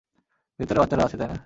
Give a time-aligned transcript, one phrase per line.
[0.59, 1.37] ভিতরে বাচ্চারা আছে, তাই না?